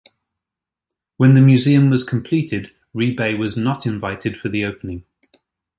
[1.17, 5.05] When the museum was completed, Rebay was not invited for the opening.